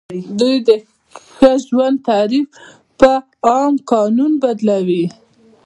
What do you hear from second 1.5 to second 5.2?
ژوند تعریف په عام قانون بدلوي.